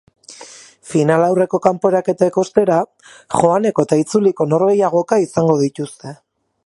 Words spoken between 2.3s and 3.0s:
ostera,